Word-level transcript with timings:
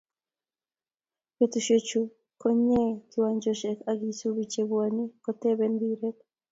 Betushe 1.37 1.77
chu 1.87 2.01
ko 2.41 2.47
nyee 2.65 2.91
kiwanjoshe 3.09 3.69
ak 3.91 3.99
isubii 4.11 4.51
che 4.53 4.61
bwanii 4.69 5.13
kotoben 5.23 5.73
mpiret. 5.77 6.17